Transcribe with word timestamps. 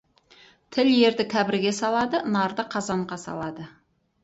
Тіл 0.77 0.89
ерді 1.09 1.25
қабірге 1.35 1.75
салады, 1.81 2.23
нарды 2.39 2.67
қазанға 2.75 3.21
салады. 3.29 3.71